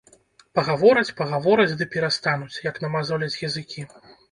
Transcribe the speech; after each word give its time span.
Пагавораць, 0.59 1.11
пагавораць 1.19 1.77
ды 1.83 1.87
перастануць, 1.93 2.51
як 2.71 2.83
намазоляць 2.87 3.33
языкі. 3.53 3.89